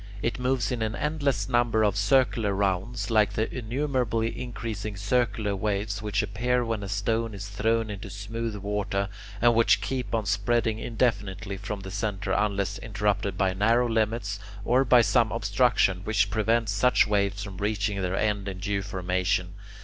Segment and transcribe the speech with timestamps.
[0.23, 6.01] It moves in an endless number of circular rounds, like the innumerably increasing circular waves
[6.01, 9.09] which appear when a stone is thrown into smooth water,
[9.43, 14.83] and which keep on spreading indefinitely from the centre unless interrupted by narrow limits, or
[14.83, 19.53] by some obstruction which prevents such waves from reaching their end in due formation.